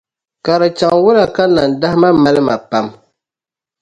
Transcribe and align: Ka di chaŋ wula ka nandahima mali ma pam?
Ka 0.45 0.53
di 0.61 0.69
chaŋ 0.77 0.95
wula 1.03 1.25
ka 1.35 1.43
nandahima 1.55 2.09
mali 2.23 2.41
ma 2.47 2.55
pam? 2.69 2.85